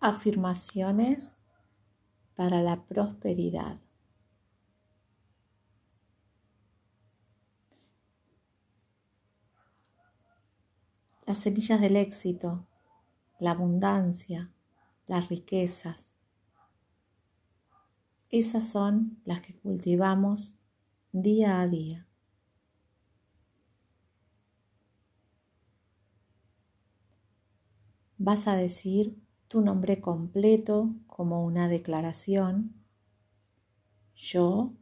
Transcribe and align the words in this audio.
afirmaciones 0.00 1.36
para 2.34 2.62
la 2.62 2.84
prosperidad. 2.84 3.80
Las 11.26 11.38
semillas 11.38 11.80
del 11.80 11.96
éxito, 11.96 12.66
la 13.40 13.50
abundancia, 13.50 14.52
las 15.06 15.28
riquezas, 15.28 16.08
esas 18.30 18.68
son 18.68 19.20
las 19.24 19.40
que 19.40 19.56
cultivamos 19.56 20.56
día 21.12 21.60
a 21.60 21.68
día. 21.68 22.06
Vas 28.18 28.48
a 28.48 28.56
decir 28.56 29.16
tu 29.56 29.62
nombre 29.62 30.02
completo 30.02 30.94
como 31.06 31.42
una 31.42 31.66
declaración. 31.66 32.74
Yo 34.14 34.74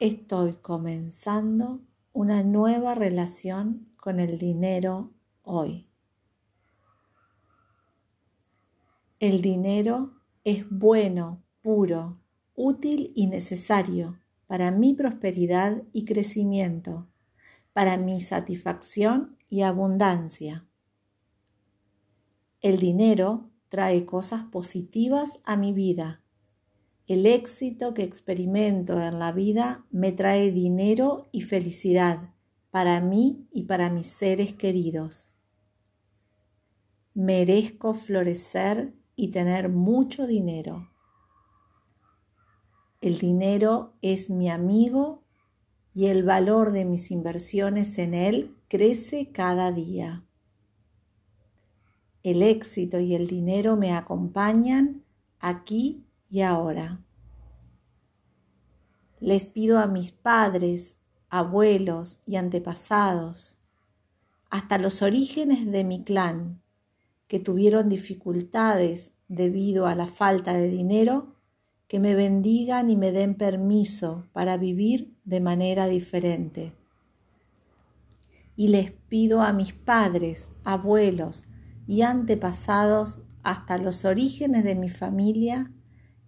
estoy 0.00 0.54
comenzando 0.54 1.82
una 2.12 2.42
nueva 2.42 2.96
relación 2.96 3.92
con 3.96 4.18
el 4.18 4.38
dinero 4.38 5.12
hoy. 5.42 5.88
El 9.20 9.40
dinero 9.40 10.14
es 10.42 10.68
bueno, 10.68 11.44
puro, 11.62 12.18
útil 12.56 13.12
y 13.14 13.28
necesario 13.28 14.18
para 14.48 14.72
mi 14.72 14.94
prosperidad 14.94 15.84
y 15.92 16.04
crecimiento, 16.04 17.06
para 17.72 17.96
mi 17.98 18.20
satisfacción 18.20 19.38
y 19.48 19.62
abundancia. 19.62 20.67
El 22.60 22.78
dinero 22.78 23.50
trae 23.68 24.04
cosas 24.04 24.44
positivas 24.44 25.38
a 25.44 25.56
mi 25.56 25.72
vida. 25.72 26.24
El 27.06 27.24
éxito 27.24 27.94
que 27.94 28.02
experimento 28.02 29.00
en 29.00 29.18
la 29.18 29.32
vida 29.32 29.86
me 29.90 30.10
trae 30.12 30.50
dinero 30.50 31.28
y 31.30 31.42
felicidad 31.42 32.34
para 32.70 33.00
mí 33.00 33.46
y 33.52 33.64
para 33.64 33.90
mis 33.90 34.08
seres 34.08 34.54
queridos. 34.54 35.32
Merezco 37.14 37.94
florecer 37.94 38.94
y 39.14 39.28
tener 39.30 39.68
mucho 39.68 40.26
dinero. 40.26 40.90
El 43.00 43.18
dinero 43.18 43.94
es 44.02 44.30
mi 44.30 44.50
amigo 44.50 45.22
y 45.94 46.06
el 46.06 46.24
valor 46.24 46.72
de 46.72 46.84
mis 46.84 47.10
inversiones 47.10 47.98
en 47.98 48.14
él 48.14 48.56
crece 48.68 49.30
cada 49.30 49.70
día. 49.72 50.27
El 52.28 52.42
éxito 52.42 53.00
y 53.00 53.14
el 53.14 53.26
dinero 53.26 53.78
me 53.78 53.94
acompañan 53.94 55.02
aquí 55.40 56.04
y 56.28 56.42
ahora. 56.42 57.00
Les 59.18 59.46
pido 59.46 59.78
a 59.78 59.86
mis 59.86 60.12
padres, 60.12 60.98
abuelos 61.30 62.18
y 62.26 62.36
antepasados, 62.36 63.56
hasta 64.50 64.76
los 64.76 65.00
orígenes 65.00 65.72
de 65.72 65.84
mi 65.84 66.04
clan, 66.04 66.60
que 67.28 67.40
tuvieron 67.40 67.88
dificultades 67.88 69.12
debido 69.28 69.86
a 69.86 69.94
la 69.94 70.06
falta 70.06 70.52
de 70.52 70.68
dinero, 70.68 71.34
que 71.86 71.98
me 71.98 72.14
bendigan 72.14 72.90
y 72.90 72.96
me 72.96 73.10
den 73.10 73.36
permiso 73.36 74.26
para 74.34 74.58
vivir 74.58 75.14
de 75.24 75.40
manera 75.40 75.86
diferente. 75.86 76.74
Y 78.54 78.68
les 78.68 78.90
pido 78.90 79.40
a 79.40 79.54
mis 79.54 79.72
padres, 79.72 80.50
abuelos, 80.62 81.47
y 81.88 82.02
antepasados 82.02 83.22
hasta 83.42 83.78
los 83.78 84.04
orígenes 84.04 84.62
de 84.62 84.74
mi 84.74 84.90
familia 84.90 85.72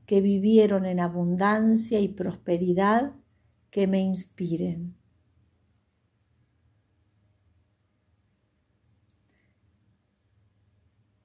que 0.06 0.22
vivieron 0.22 0.86
en 0.86 1.00
abundancia 1.00 2.00
y 2.00 2.08
prosperidad 2.08 3.14
que 3.70 3.86
me 3.86 4.00
inspiren. 4.00 4.96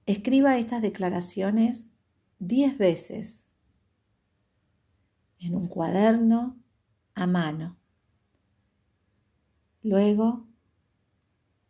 Escriba 0.06 0.58
estas 0.58 0.82
declaraciones 0.82 1.88
diez 2.38 2.78
veces 2.78 3.50
en 5.40 5.56
un 5.56 5.68
cuaderno 5.68 6.62
a 7.16 7.26
mano. 7.26 7.80
Luego 9.82 10.46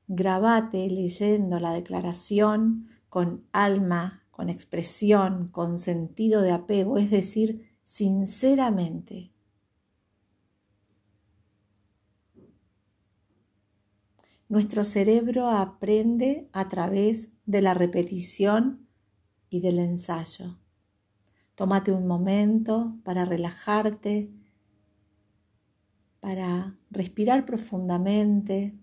grabate 0.07 0.89
leyendo 0.89 1.59
la 1.59 1.73
declaración 1.73 2.89
con 3.09 3.45
alma, 3.51 4.23
con 4.31 4.49
expresión, 4.49 5.47
con 5.47 5.77
sentido 5.77 6.41
de 6.41 6.51
apego, 6.51 6.97
es 6.97 7.09
decir, 7.09 7.71
sinceramente. 7.83 9.31
Nuestro 14.47 14.83
cerebro 14.83 15.49
aprende 15.49 16.49
a 16.51 16.67
través 16.67 17.29
de 17.45 17.61
la 17.61 17.73
repetición 17.73 18.87
y 19.49 19.59
del 19.59 19.79
ensayo. 19.79 20.59
Tómate 21.55 21.91
un 21.91 22.05
momento 22.05 22.97
para 23.03 23.25
relajarte, 23.25 24.29
para 26.19 26.77
respirar 26.91 27.45
profundamente, 27.45 28.77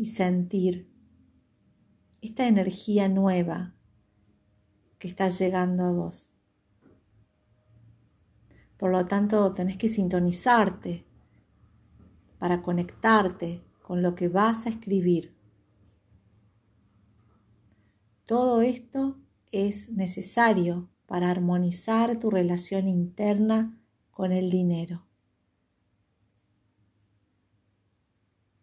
y 0.00 0.06
sentir 0.06 0.90
esta 2.22 2.48
energía 2.48 3.06
nueva 3.06 3.74
que 4.98 5.08
está 5.08 5.28
llegando 5.28 5.84
a 5.84 5.92
vos. 5.92 6.30
Por 8.78 8.92
lo 8.92 9.04
tanto, 9.04 9.52
tenés 9.52 9.76
que 9.76 9.90
sintonizarte 9.90 11.04
para 12.38 12.62
conectarte 12.62 13.62
con 13.82 14.00
lo 14.00 14.14
que 14.14 14.28
vas 14.28 14.64
a 14.64 14.70
escribir. 14.70 15.36
Todo 18.24 18.62
esto 18.62 19.18
es 19.52 19.90
necesario 19.90 20.88
para 21.04 21.30
armonizar 21.30 22.18
tu 22.18 22.30
relación 22.30 22.88
interna 22.88 23.78
con 24.12 24.32
el 24.32 24.48
dinero. 24.48 25.04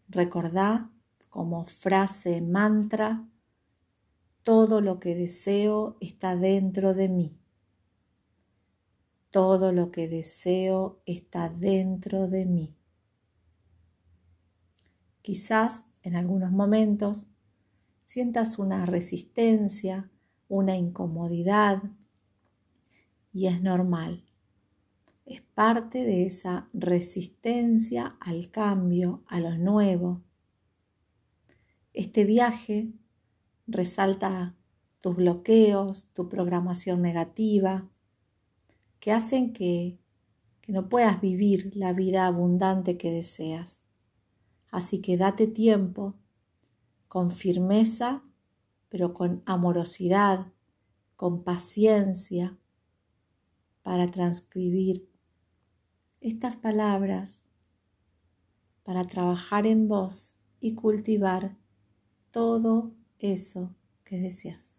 Recordá 0.08 0.90
como 1.38 1.66
frase 1.66 2.42
mantra, 2.42 3.30
todo 4.42 4.82
lo 4.82 5.00
que 5.00 5.14
deseo 5.14 5.96
está 6.02 6.36
dentro 6.36 6.96
de 6.96 7.10
mí. 7.10 7.38
Todo 9.30 9.72
lo 9.72 9.92
que 9.92 10.08
deseo 10.08 10.98
está 11.06 11.50
dentro 11.50 12.28
de 12.28 12.48
mí. 12.48 12.76
Quizás 15.22 15.86
en 16.02 16.16
algunos 16.16 16.52
momentos 16.52 17.28
sientas 18.02 18.58
una 18.58 18.88
resistencia, 18.88 20.10
una 20.48 20.76
incomodidad, 20.76 21.84
y 23.32 23.46
es 23.46 23.62
normal. 23.62 24.26
Es 25.28 25.44
parte 25.44 26.04
de 26.04 26.26
esa 26.26 26.68
resistencia 26.74 28.18
al 28.22 28.50
cambio, 28.50 29.24
a 29.28 29.40
lo 29.40 29.56
nuevo, 29.56 30.24
este 31.98 32.26
viaje 32.26 32.94
resalta 33.66 34.56
tus 35.02 35.16
bloqueos, 35.16 36.06
tu 36.14 36.30
programación 36.30 37.02
negativa, 37.02 37.90
que 39.00 39.12
hacen 39.12 39.52
que, 39.52 39.98
que 40.62 40.74
no 40.74 40.90
puedas 40.90 41.20
vivir 41.22 41.72
la 41.76 41.94
vida 41.94 42.28
abundante 42.28 43.00
que 43.00 43.10
deseas. 43.10 43.82
Así 44.70 45.02
que 45.02 45.18
date 45.18 45.48
tiempo, 45.48 46.14
con 47.08 47.32
firmeza, 47.32 48.24
pero 48.90 49.16
con 49.16 49.42
amorosidad, 49.48 50.54
con 51.16 51.44
paciencia, 51.44 52.60
para 53.82 54.06
transcribir 54.06 55.10
estas 56.22 56.58
palabras, 56.58 57.44
para 58.84 59.04
trabajar 59.06 59.66
en 59.66 59.88
vos 59.88 60.38
y 60.60 60.76
cultivar 60.76 61.58
todo 62.32 62.92
eso 63.20 63.76
que 64.04 64.18
deseas. 64.20 64.77